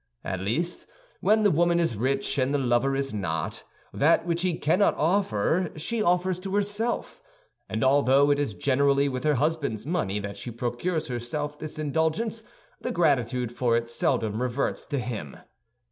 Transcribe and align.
At 0.23 0.39
least, 0.39 0.87
when 1.19 1.43
the 1.43 1.51
woman 1.51 1.79
is 1.79 1.95
rich 1.95 2.39
and 2.39 2.51
the 2.55 2.57
lover 2.57 2.95
is 2.95 3.13
not, 3.13 3.63
that 3.93 4.25
which 4.25 4.41
he 4.41 4.57
cannot 4.57 4.95
offer 4.97 5.69
she 5.75 6.01
offers 6.01 6.39
to 6.39 6.55
herself; 6.55 7.21
and 7.69 7.83
although 7.83 8.31
it 8.31 8.39
is 8.39 8.55
generally 8.55 9.07
with 9.07 9.23
her 9.25 9.35
husband's 9.35 9.85
money 9.85 10.19
that 10.19 10.37
she 10.37 10.49
procures 10.49 11.07
herself 11.07 11.59
this 11.59 11.77
indulgence, 11.77 12.41
the 12.81 12.91
gratitude 12.91 13.51
for 13.51 13.77
it 13.77 13.91
seldom 13.91 14.41
reverts 14.41 14.87
to 14.87 14.97
him. 14.97 15.37